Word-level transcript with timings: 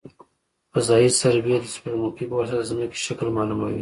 فضايي 0.73 1.09
سروې 1.19 1.55
د 1.61 1.65
سپوږمکۍ 1.73 2.25
په 2.27 2.35
واسطه 2.37 2.57
د 2.59 2.63
ځمکې 2.69 2.99
شکل 3.05 3.27
معلوموي 3.35 3.69